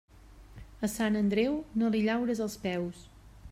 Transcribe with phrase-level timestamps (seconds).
[0.87, 3.07] A Sant Andreu, no li llaures els peus.